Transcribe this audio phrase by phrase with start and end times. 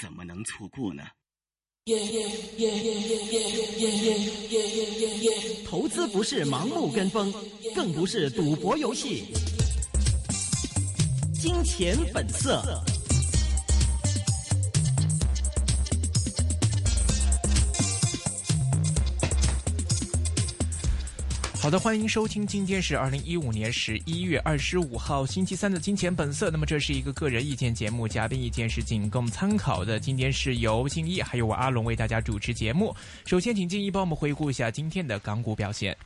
[0.00, 1.04] 怎么能错过呢？
[5.64, 7.32] 投资不是盲目跟风，
[7.76, 9.26] 更不是赌博游戏。
[11.32, 12.62] 金钱本色。
[21.64, 26.48] 好的，欢迎收听，今天是二零一五年十一月二十五号星期三的《金钱本色》。
[26.50, 29.98] 那么这是一个个人意见节目，嘉宾意见是仅供参考的。
[29.98, 32.94] 今天是由静一还有我阿龙为大家主持节目。
[33.24, 35.96] 首先，请静一帮我们回顾一下今天的港股表现。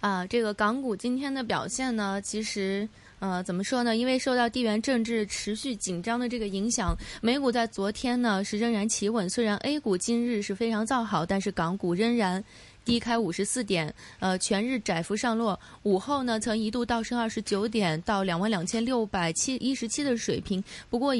[0.00, 2.86] 啊，这个港股今天的表现呢，其实
[3.20, 3.96] 呃，怎么说呢？
[3.96, 9.30] 因为受到地缘政治持续紧张的这个影响，美股在昨天呢是仍然企稳。
[9.30, 12.42] 虽然 A 股今日是非常造好，但是港股仍然。
[12.84, 15.58] 低开五十四点，呃，全日窄幅上落。
[15.84, 20.62] 午后呢，曾一度倒升二十九点，到两万两千六百七一十七的水平。
[20.90, 21.14] 不过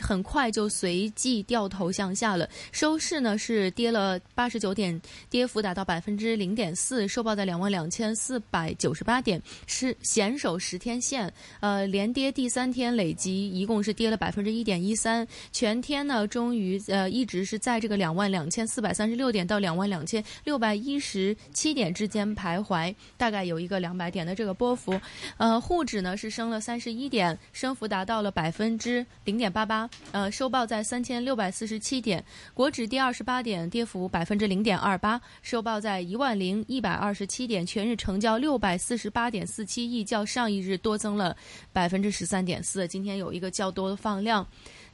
[0.00, 25.00] 很快就随即掉头向下了，收市呢是跌了八十九点，跌幅达到百分之零点四，收报在两万两千四百九十八点，是险守十天线，呃，连跌第三天，累计一共是跌了百分之一点一三，全天呢终于呃一直是在这个两万两千四百三十六点到两万两千六百一十七点之间徘徊，大概有一个两百点的这个波幅，
[25.36, 29.87] 呃，沪指呢是升了三十一点，升幅达到了百分之零点八八。
[30.12, 41.36] 呃，收报在三千六百四十七点，国指跌二十八点，跌幅百分之零点二八，收报在一万零一百二十七点，全日成交六百四十八点四七亿，较上一日多增了
[41.72, 42.86] 百分之十三点四。
[42.88, 44.46] 今天有一个较多的放量。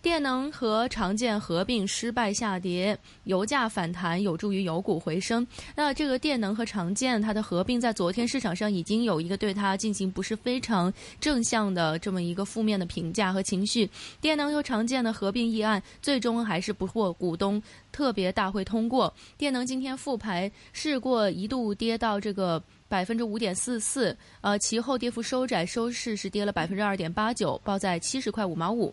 [0.04, 5.46] 电能和长建合并失败下跌，油价反弹有助于油股回升。
[5.74, 13.88] 那这个电能和长建它的合并在昨天市场上已经有一个对它进行不是非常正向的这么一个负面的评价和情绪。
[14.20, 19.10] 电能和长建的合并议案最终还是不获股东特别大会通过。
[19.38, 28.92] 电能今天复牌试过一度跌到这个百分之五点四四，呃，其后跌幅收窄，收市是跌了百分之二点八九，报在七十块五毛五。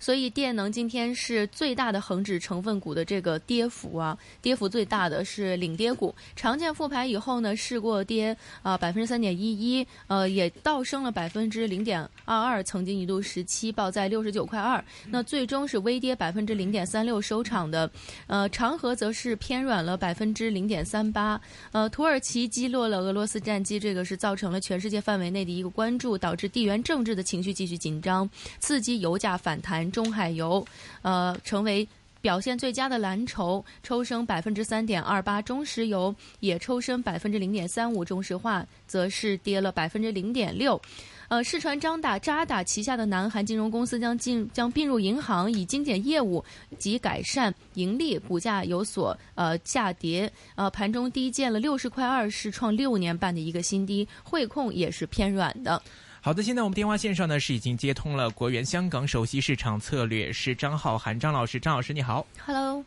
[0.00, 6.12] 所以电能今天是最大的恒指成分股的这个跌幅啊，跌幅最大的是领跌股。
[6.34, 17.90] 长建复牌以后呢，试过跌啊百分之三点一一，呃也倒升了百分之零点二二，曾经一度十七报在六十九块二，那最终是微跌百分之零点三六收场的。
[18.26, 21.38] 呃，长和则是偏软了百分之零点三八。
[21.72, 28.28] 呃，土耳其击落了俄罗斯战机，这个是造成了全世界范围内的一个关注，导致地缘政治的情绪继续紧张，
[28.60, 29.89] 刺激油价反弹。
[29.90, 30.64] 中海油，
[31.02, 31.86] 呃，成为
[32.20, 35.40] 表现最佳的蓝筹，抽升百分之三点二八。
[35.40, 40.80] 中石油也抽升百分之零点三五，中石化则是跌了百分之零点六。
[41.28, 46.44] 呃，世传张打渣打旗下的南韩金融公司将进将并入银行，以精简业务
[46.76, 54.06] 及改善盈利，股价有所呃下跌，呃，盘中低见了六十块二，是创六年半的一个新低。
[54.24, 55.80] 汇控也是偏软的。
[56.22, 62.84] 好的，现在我们电话线上呢是已经接通了国元香港首席市场策略师张浩涵张老师，张老师你好，Hello，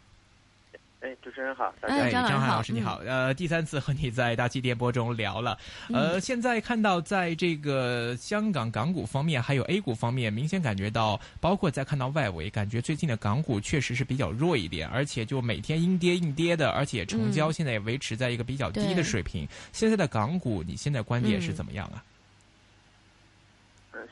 [0.99, 5.57] 哎，主持人好，哎，张张老师你好，呃，第三次和你在大气电波中聊了，
[5.91, 19.47] 呃，现在看到在这个香港港股方面，还有 A 股方面，明显感觉到，包括在看到外围，感觉最近的港股确实是比较弱一点，而且就每天阴跌阴跌的，而且成交现在也维持在一个比较低的水平。
[19.71, 22.03] 现在的港股，你现在观点是怎么样啊？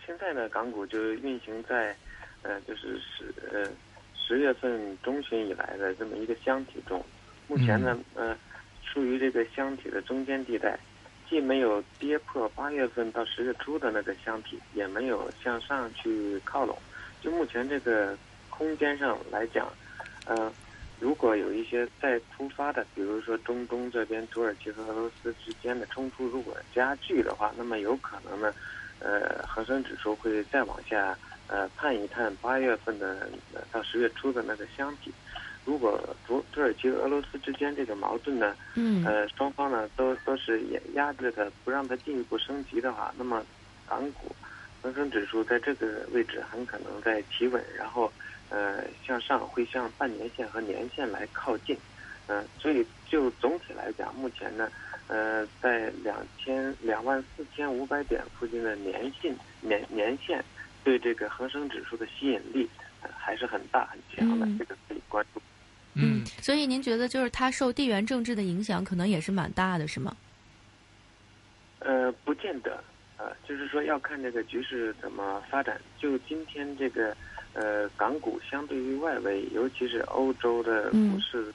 [0.06, 1.96] 现在呢，港股就运行在，
[2.44, 3.68] 呃，就是十呃
[4.16, 7.03] 十月份中旬以来的这么一个箱体中，
[7.47, 8.38] 目前呢，呃，
[8.84, 10.78] 处于这个箱体的中间地带，
[11.30, 16.78] 既没有跌破八月份到十月初的那个箱体，也没有向上去靠拢，
[17.22, 18.18] 就目前这个
[18.50, 19.68] 空间上来讲，
[20.25, 20.52] 呃，
[21.00, 28.53] 如果有一些再突发的，比如说中东这边土耳其和俄罗斯之间的冲突如果加剧的话，那么有可能呢。
[29.04, 31.18] 呃，恒生指数会再往下，
[31.48, 33.28] 呃，探一探八月份的
[33.72, 35.12] 到十月初的那个箱体。
[35.66, 43.44] 如果土土耳其俄罗斯之间这个矛盾呢，嗯，呃，双方呢都都是压压制它，不让它进一步升级的话，那么
[43.88, 44.36] 港股
[44.82, 48.12] 恒生指数在这个位置很可能在企稳，然后
[48.50, 51.78] 呃向上会向半年线和年线来靠近。
[52.28, 54.72] 嗯，所以就总体来讲，目前呢。
[55.08, 60.44] 呃，在两千两万四千五百点附近的年线年年线，
[60.84, 62.70] 对这个恒生指数的吸引力
[63.18, 65.42] 还是很大很强的，这个可以关注。
[65.94, 70.16] 嗯，所以您觉得就是它受地缘政治的影响，可能也是蛮大的，是吗？
[71.80, 72.82] 呃，不见得。
[73.18, 75.80] 呃，就是说要看这个局势怎么发展。
[76.00, 77.16] 就今天这个，
[77.54, 81.54] 呃，港股相对于外围，尤其是欧洲的股市，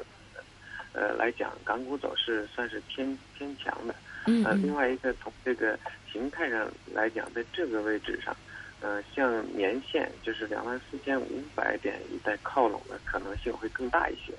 [0.97, 3.95] 呃来讲，港股走势算是偏偏强的。
[4.27, 4.43] 嗯。
[4.45, 5.79] 呃，另外一个从这个
[6.11, 8.35] 形态上来讲，在这个位置上，
[8.81, 14.33] 呃，像年线就是两万四千五百点一带靠拢的可能性会更大一些。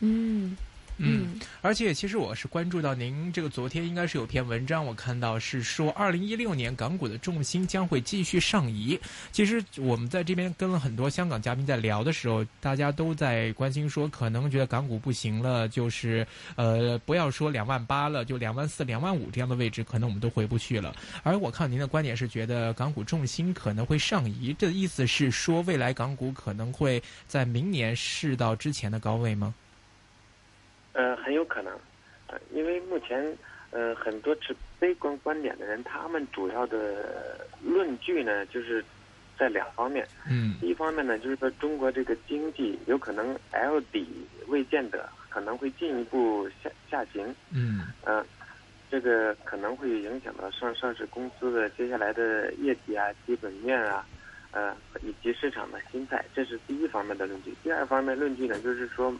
[0.00, 0.54] 嗯。
[0.98, 8.98] 嗯，而且其实我是关注到您这个昨天应该是有篇文章，我看到是说二零一六年港股的重心将会继续上移。
[9.32, 20.94] 其实我们在这边跟了很多香港嘉宾在聊的时候，大家都在关心说，可能觉得港股不行了，就是呃不要说两万八了，就两万四、两万五这样的位置，可能我们都回不去了。
[21.24, 29.52] 而我看您的观点是觉得港股重心可能会上移，这意思是说未来港股可能会在明年试到之前的高位吗？
[30.92, 31.72] 呃，很有可能，
[32.26, 33.36] 呃，因为目前，
[33.70, 38.84] 呃，很多持悲观观点的人，他们主要的论据呢，就是
[39.38, 40.06] 在两方面。
[40.30, 40.56] 嗯。
[40.60, 44.06] 一方面呢，就是说中国这个经济有可能 L 底
[44.48, 47.34] 未见得，可能会进一步下下行。
[47.52, 47.86] 嗯。
[48.04, 48.24] 呃，
[48.90, 54.04] 这个可能会影响到上上市公司的接下来的业绩啊、基本面啊。
[54.52, 57.54] 呃，以及市场的心态，这是第一方面的论据。
[57.62, 59.10] 第二方面论据呢，就是说，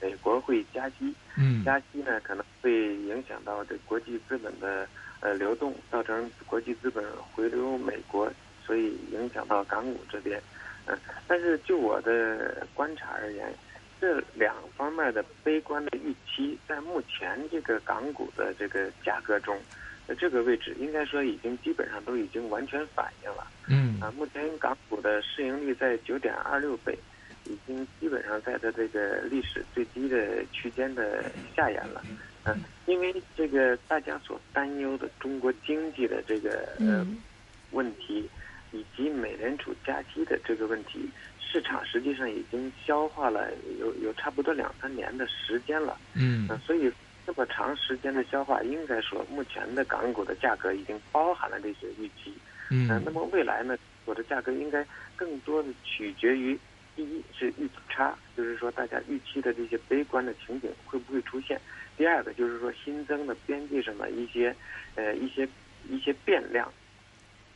[0.00, 4.88] 美国会加息，嗯，加息呢可能会影响到这国际资本的
[5.20, 7.04] 呃流动，造成国际资本
[7.34, 8.32] 回流美国，
[8.64, 10.40] 所以影响到港股这边。
[10.86, 13.52] 嗯，但是就我的观察而言，
[14.00, 19.54] 这两方面的悲观的预期，在目前这个港股的这个价格中。
[20.08, 23.46] 在这个位置，应该说已经基本上都已经完全反映了。
[23.68, 26.98] 嗯啊，目前港股的市盈率在九点二六倍，
[27.44, 32.02] 已经基本上在它这个历史最低的区间的下沿了。
[32.46, 32.56] 嗯，
[32.86, 37.06] 因为这个大家所担忧的中国经济的这个呃
[37.72, 38.26] 问题，
[38.72, 41.06] 以及美联储加息的这个问题，
[41.38, 45.98] 市场实际上已经消化了有有差不多两三年的时间了。
[46.14, 46.90] 嗯，所以。
[47.28, 52.32] 这么长时间的消化，应该说，目前的港股的价格已经包含了这些预期。
[52.70, 53.76] 嗯，那么未来呢，
[54.06, 54.82] 我的价格应该
[55.14, 56.58] 更多的取决于，
[56.96, 61.58] 第一是预期差，就是说大家预期的这些悲观的情景会不会出现；
[61.98, 64.56] 第二个就是说新增的边际上的一些，
[64.94, 65.46] 呃一些
[65.90, 66.72] 一些变量。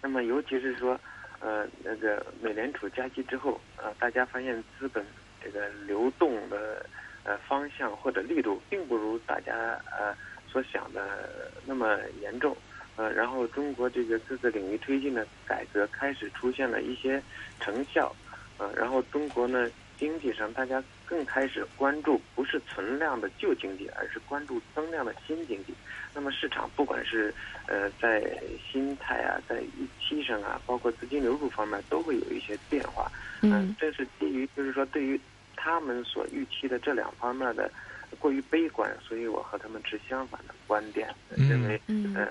[0.02, 1.00] 那么尤其是说，
[1.40, 5.02] 呃那个美联储加息之后，呃大家发现资本
[5.42, 6.84] 这个流动的。
[7.24, 10.12] 呃，方向或者力度并不如大家呃
[10.48, 12.56] 所想的那么严重，
[12.96, 17.22] 呃，然后中国这个各个领域推进的改革开始出现了一些
[17.60, 18.12] 成效，
[18.58, 25.72] 呃，然后中国呢经济上大家更开始关注不是存量的旧经济，而是关注增量的新经济。
[26.12, 27.32] 那么市场不管是
[27.68, 28.36] 呃在
[28.70, 33.10] 心态啊，在预期上啊，包括资金流入方面都会有一些变化。
[33.42, 35.20] 嗯，这是基于就是说对于。
[35.62, 37.70] 他们所预期的这两方面的
[38.18, 41.80] 过于悲观，所以我和他们持相反的观点，认为
[42.16, 42.26] 呃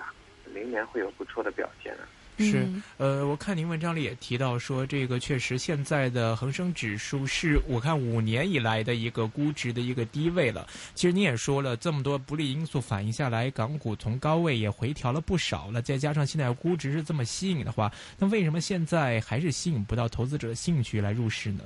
[0.54, 2.04] 明年会有不错的表现啊。
[2.39, 2.68] 是，
[2.98, 10.68] 呃，我看您文章里也提到说，这个确实现在的恒生指数是我看五年以来的一个估值的一个低位了。
[10.95, 15.81] 其实你也说了，这么多不利因素反映下来，港股从高位也回调了不少了。
[15.81, 21.63] 再加上现在估值是这么吸引的话，那为什么现在还是吸引不到投资者的兴趣来入市呢？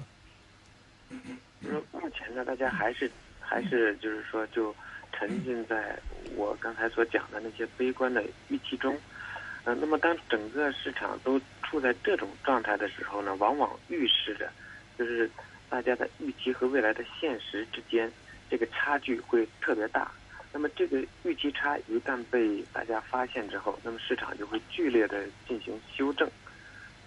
[1.65, 3.09] 是目前呢，大家还是
[3.39, 4.73] 还是就是说，就
[5.11, 5.97] 沉浸在
[6.35, 8.97] 我刚才所讲的那些悲观的预期中。
[9.63, 14.49] 嗯，那么当整个市场都处在这种状态的时候呢，往往预示着，
[14.97, 15.29] 就是
[15.69, 18.11] 大家的预期和未来的现实之间
[18.49, 20.11] 这个差距会特别大。
[20.53, 26.29] 那么这个预期差一旦被大家发现之后，那么市场就会剧烈的进行修正。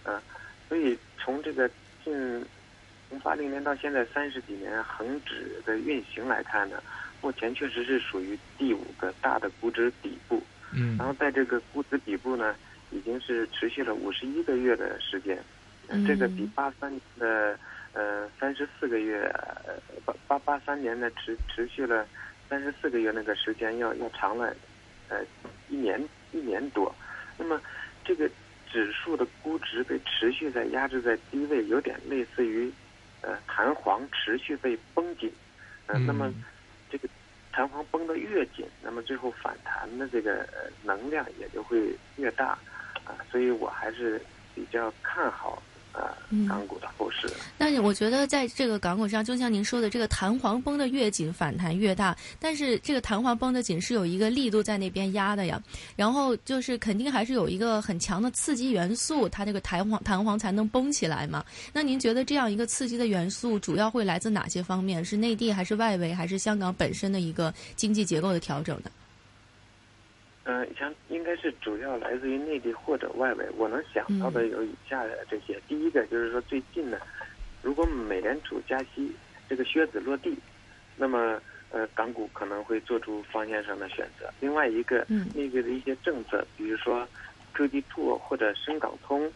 [0.05, 0.21] 嗯，
[0.69, 1.71] 所以从这个
[2.05, 2.45] 近。
[3.09, 6.83] 从八零年到现在三十几年，恒指的运行来看呢，
[7.23, 10.43] 目前确实是属于第五个大的估值底部。
[10.75, 10.97] 嗯。
[10.99, 12.55] 然后在这个估值底部呢，
[12.91, 15.39] 已经是持续了五十一个月的时间。
[15.89, 16.07] 嗯。
[16.07, 17.59] 这个比八三的
[17.95, 19.35] 呃三十四个月，
[20.05, 22.07] 八八八三年的持持续了
[22.49, 24.55] 三十四个月那个时间要要长了，
[25.09, 25.25] 呃
[25.71, 25.99] 一年
[26.33, 26.95] 一年多。
[27.39, 27.59] 那么
[28.05, 28.29] 这个
[28.71, 32.71] 指数的估值被持续在压制在低位，有点类似于。
[33.23, 35.33] 呃，弹簧持续被绷紧，
[35.87, 36.33] 呃，那么
[36.91, 37.09] 这个
[37.53, 40.49] 弹簧绷得越紧，那么最后反弹的这个
[40.85, 42.59] 能量也就会越大，
[43.05, 44.21] 啊，所以我还是
[44.55, 45.63] 比较看好
[45.99, 47.29] 呃嗯港股的后市。
[47.59, 52.17] 那我觉得在这个港股上，就像您说的，这个弹簧绷的越紧，反弹越大。
[52.39, 55.61] 但是这个弹簧绷的紧是有一个力度在那边压的呀，
[55.97, 61.45] 然后就是肯定还是有一个很强的刺激元素，它这个弹簧弹簧才能绷起来嘛。
[61.73, 65.05] 那您觉得这样一个刺激的元素主要会来自哪些方面？
[65.05, 68.91] 是内地还是外围，还是香港本身的一个经济结构的调整呢？
[70.51, 73.47] 嗯、像应该是主要来自于内地或者外围。
[73.59, 76.99] 我能想到的有以下的这些：第一个就是说，最近呢，
[77.61, 79.15] 如果美联储加息，
[79.47, 80.35] 这个靴子落地，
[80.97, 81.39] 那么
[81.71, 84.33] 呃，港股可能会做出方向上的选择。
[84.41, 87.07] 另外一个，嗯内地的一些政策，比如说
[87.53, 89.31] 科技兔或者深港通，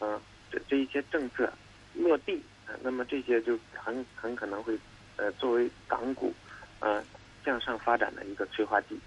[0.00, 0.18] 嗯、
[0.50, 1.52] 这这一些政策
[1.92, 4.78] 落地，呃那么这些就很很可能会
[5.16, 6.32] 呃作为港股
[6.80, 7.04] 呃
[7.44, 8.98] 向上发展的一个催化剂。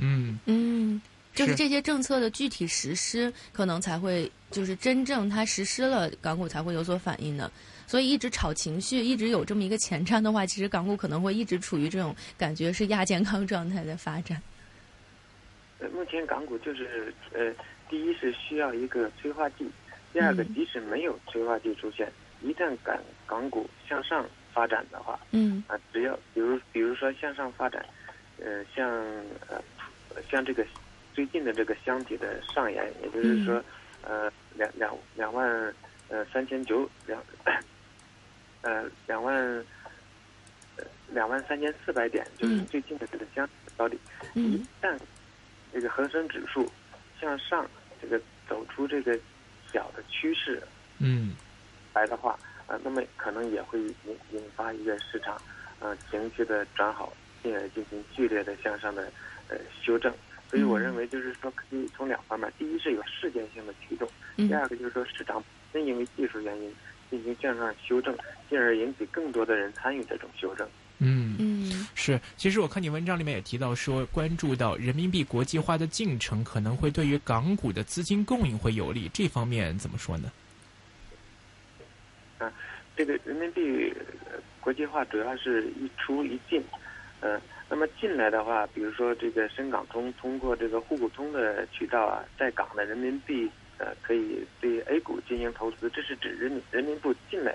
[0.00, 1.00] 嗯嗯，
[1.34, 7.50] 就是是这些政策的具体实施，可能才会就是真正它实施了，港股才会有所反应的。
[7.86, 14.40] 所以一直炒情绪，一直有这么一个前瞻的话，其实港股可能会一直处于这种感觉是亚健康状态的发展。
[15.80, 17.52] 呃，目前港股就是呃，
[17.88, 19.68] 第一是需要一个催化剂，
[20.12, 22.10] 第二个嗯即使没有催化剂出现，
[22.42, 27.84] 一旦港港股向上发展的话，嗯啊，只要比如比如说向上发展，
[28.38, 28.88] 呃，像
[29.48, 29.60] 呃
[30.30, 30.64] 像这个
[31.14, 33.62] 最近的这个箱体的上沿，也就是说，
[34.02, 35.74] 呃两两两万
[36.08, 37.22] 呃三千九两
[38.62, 39.36] 呃两万
[40.76, 42.66] 呃两万三千四百点，就是嗯。
[42.66, 44.00] 最近的这个箱体的高点。
[44.34, 44.98] 一嗯旦
[45.72, 46.70] 这个恒生指数
[47.20, 47.68] 向上，
[48.00, 49.18] 这个走出这个
[49.72, 50.62] 小的趋势
[50.98, 51.34] 嗯。
[51.92, 52.38] 来的话，
[52.68, 55.40] 呃，那么可能也会引引发一个市场
[55.80, 57.12] 呃情绪的转好，
[57.42, 59.10] 进而进行剧烈的向上的
[59.50, 60.12] 呃修正。
[60.48, 65.42] 所以我嗯认为就是说，可以从两方面，第一是有事件性的驱动，嗯第二个就是说市场
[65.72, 66.74] 本身因为技术原因
[67.08, 68.16] 进行向上修正，
[68.48, 70.68] 进而引起更多的人参与这种修正。
[70.98, 80.30] 嗯嗯是，其实我看你文章里面也提到说，关注到人民币国际化的进程可能会对于港股的资金供应会有利，这方面怎么说呢？
[82.38, 82.52] 啊
[82.96, 83.94] 这个人民币
[84.26, 86.62] 呃国际化主要是一出一进，
[87.20, 87.40] 呃，
[87.72, 93.48] 那么进来的话，比如说这个深港通通过这个沪股通的渠道啊，在港的人民币
[93.78, 97.54] 呃可以对 A 股进行投资，这是指人民人民币进来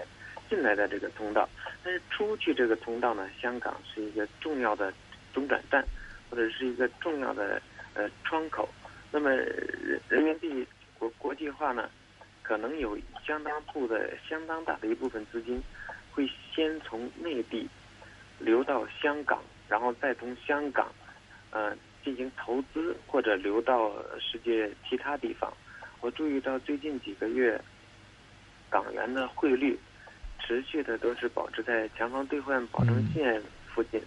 [0.49, 1.49] 进来的这个通道。
[1.83, 4.93] 但是出去这个通道呢，香港是一个重要的
[5.33, 5.85] 中转站，
[6.29, 7.61] 或者是一个重要的
[7.93, 8.69] 呃窗口。
[9.11, 10.65] 那么人人民币
[10.97, 11.89] 国国际化呢，
[12.41, 15.61] 可能有相当部的相当大的一部分资金，
[16.13, 17.67] 会先从内地
[18.39, 20.87] 流到香港，然后再从香港，
[21.51, 25.51] 呃进行投资或者流到世界其他地方。
[26.01, 27.59] 我注意到最近几个月，
[28.69, 29.77] 港元的汇率
[30.39, 33.41] 持续的都是保持在强方兑换保证线
[33.73, 33.99] 附近，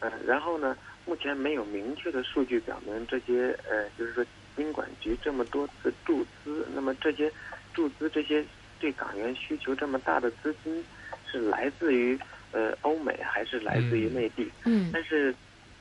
[0.00, 4.22] 呃，然后呢，目前没有明确的数据表明这些呃，就是说
[4.56, 7.32] 金管局这么多次注资，那么这些
[7.72, 8.44] 注资这些
[8.78, 10.84] 对港元需求这么大的资金
[11.30, 12.18] 是来自于
[12.52, 14.50] 呃欧美还是来自于内地？
[14.64, 14.90] 嗯。
[14.92, 15.34] 但是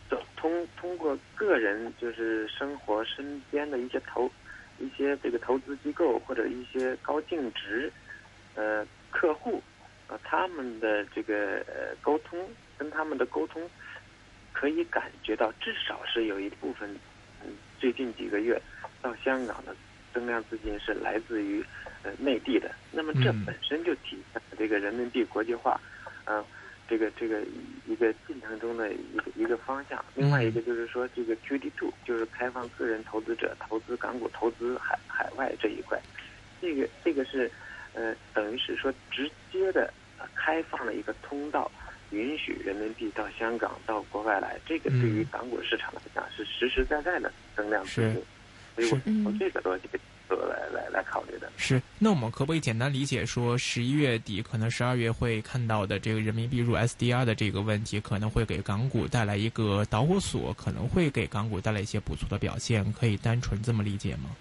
[0.10, 4.32] 通通通过个人就是生活身边的一些投
[4.80, 7.92] 一些这个投资机构或者一些高净值
[8.56, 9.62] 呃客户
[10.08, 12.48] 呃他们的这个呃沟通
[12.78, 13.70] 跟他们的沟通
[14.54, 16.90] 可以感觉到至少是有一部分
[17.46, 18.62] 嗯最近几个月
[19.02, 19.76] 到香港的
[20.14, 21.64] 增量资金是来自于
[22.02, 23.46] 呃内地的，那么这嗯。
[23.46, 25.80] 本身就体现了这个人民币国际化，
[26.26, 26.44] 呃
[26.88, 27.42] 这个这个
[27.86, 30.04] 一个进程中的一个一个方向。
[30.16, 36.02] 另外一个就是说，这个 QD two 就是开放个人投资者投资港股、投资海海外这一块，
[36.62, 37.52] 这个这个是
[37.94, 41.70] 呃等于是说直接的呃开放了一个通道，
[42.12, 44.60] 允许人民币到香港、到国外来。
[44.66, 45.28] 这个对于嗯。
[45.32, 48.14] 港股市场来讲是实实在在的增量资是。
[48.14, 48.24] 金，
[48.76, 49.88] 所以我嗯从这个逻辑
[50.36, 51.50] 来来来考虑的。
[51.58, 64.36] 是，那我们可不可以简单理解说，十一月底可能十二月会看到的这个人民币入 SDR 的这个问题，可能会给港股带来一个导火索，可能会给港股带来一些不错的表现，可以单纯这么理解吗？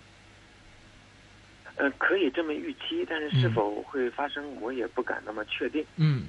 [1.76, 5.84] 呃，可以这么预期，但是是嗯否会发生，我也不敢那么确定。
[5.96, 6.24] 嗯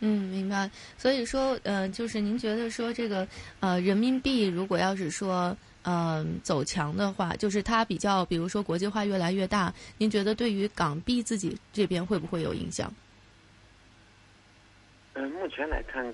[0.00, 0.70] 嗯，明白。
[0.98, 3.26] 所以说，呃，就是您觉得说这个
[3.60, 12.92] 呃人民币如果要是说呃走强的话，就是它比较，比如说国际化越来越大，您觉得对于港币自己这边会不会有影响？
[15.12, 16.12] 呃，目前来看，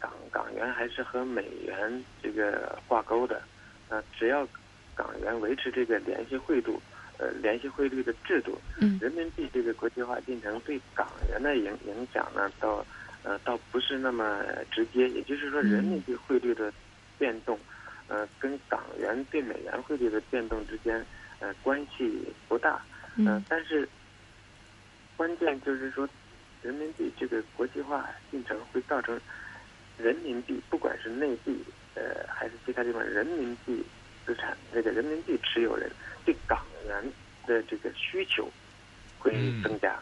[0.00, 3.40] 港港元还是和美元这个挂钩的。
[3.88, 4.46] 呃，只要
[4.94, 6.80] 港元维持这个联系汇度，
[7.18, 12.84] 呃联系汇率的制度，嗯人民币这个国际化进程对港元的影影响呢，倒
[13.22, 15.08] 呃倒不是那么直接。
[15.08, 16.72] 也就是说，嗯人民币汇率的
[17.18, 17.58] 变动，
[18.10, 21.06] 呃，跟港元对美元汇率的变动之间，
[21.38, 22.72] 呃，关系不大。
[23.18, 23.88] 呃嗯，但是
[25.16, 26.08] 关键就是说，
[26.60, 29.18] 人民币这个国际化进程会造成
[29.96, 31.56] 人民币，不管是内地
[31.94, 33.84] 呃还是其他地方，人民币
[34.26, 35.88] 资产这个人民币持有人
[36.24, 37.12] 对港元
[37.46, 38.50] 的这个需求
[39.18, 39.92] 会嗯增加。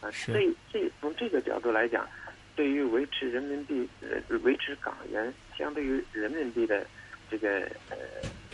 [0.00, 2.08] 啊，是这这从这个角度来讲，
[2.54, 6.86] 对于维持人民币呃维持港元相对于人民币的
[7.30, 7.96] 这个呃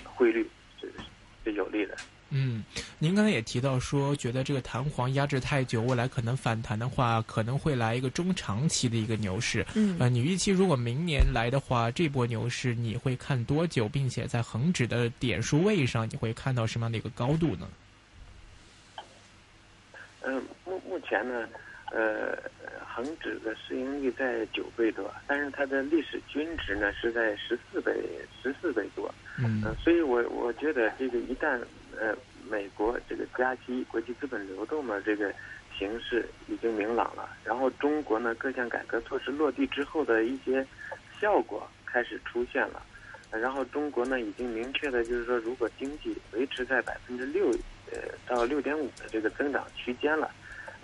[0.04, 0.48] 汇率
[0.80, 0.92] 是
[1.44, 1.96] 是有利的。
[2.36, 2.64] 嗯，
[2.98, 9.64] 您刚才也提到说，觉得这个弹簧压制太久，未来可能反弹的话，可能会来一个中长期的一个牛市。
[9.74, 17.68] 嗯呃，你预期如果明年来的话，这波牛市你会看多久，并且在恒指的点数位上，你会看到什么样的一个高度呢？
[20.22, 21.46] 嗯，目目前呢，
[21.96, 22.36] 呃，
[22.92, 27.92] 恒指的市盈率在九倍多，但是它的历史均值呢是在十四倍
[28.42, 29.14] 十四倍多。
[29.38, 31.60] 嗯嗯、所以我我觉得这个一旦
[31.96, 32.12] 呃
[32.50, 35.32] 美国这个加息、国际资本流动的这个
[35.78, 40.66] 形势已经明朗了，然后中国呢各项改革措施落地之后的一些
[41.20, 42.82] 效果开始出现了，
[43.30, 47.50] 呃然后中国呢已经明确的就是说，如果经济维持在百分之六
[47.92, 50.30] 呃到六点五的这个增长区间了，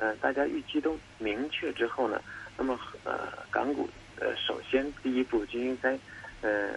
[0.01, 2.21] 呃大家预期都明确之后呢，
[2.57, 3.89] 那么呃港股
[4.19, 5.97] 呃首先第一步就应该
[6.41, 6.77] 呃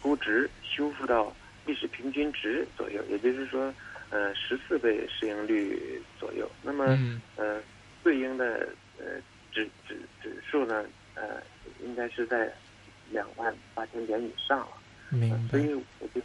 [0.00, 1.34] 估值修复到
[1.66, 3.74] 历史平均值左右，也就是说，
[4.10, 6.48] 呃，十四倍市盈率左右。
[6.62, 7.60] 那么，嗯呃，
[8.04, 9.04] 对应的呃
[9.50, 10.84] 指指指数呢，
[11.14, 11.42] 呃，
[11.82, 12.52] 应该是在
[13.10, 14.68] 两万八千点以上了。
[15.10, 15.36] 明白。
[15.50, 16.20] 所以我就，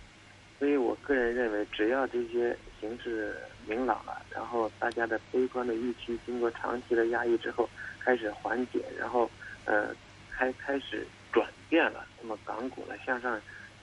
[0.62, 7.68] 所以我个人认为，只要这些形势明朗了，然后大家的悲观的预期经过长期的压抑之后
[8.00, 9.28] 开始缓解，然后
[9.66, 9.88] 呃
[10.30, 13.42] 开开始转变了，那么港股呢向上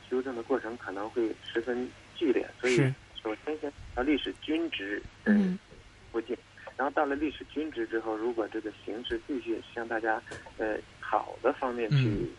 [0.08, 2.76] 修正的过程可能会十分剧烈，所以
[3.20, 5.58] 首先先到历史均值嗯。
[6.12, 6.38] 附近，
[6.76, 10.22] 然后到了历史均值之后，如果这个形势继续向大家
[10.58, 12.30] 呃好的方面去、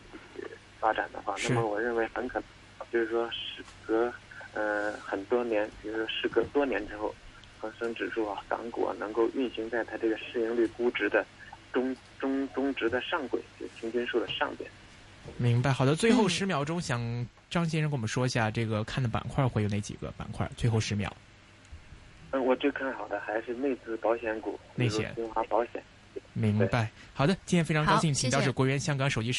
[0.80, 4.12] 发展的话，是那么我认为很可能就是说时隔
[4.54, 7.14] 呃很多年，比如说时隔多年之后，
[7.60, 11.26] 恒生指数啊、港股啊能够运行在它这个市盈率估值的
[11.72, 14.70] 中中中值的上轨，就平均数的上边。
[15.38, 15.72] 明白。
[15.72, 17.00] 好的，最后嗯十秒钟，想
[17.50, 20.50] 张先生跟我们说一下，这个看的板块会有哪几个板块？
[20.56, 21.16] 最后十秒。
[22.32, 25.84] 嗯，我最看好的还是内资保险股，比如内险新华保险。
[26.34, 26.90] 明白。
[27.14, 29.28] 好的，今天非常高兴，请到是国元香港手机。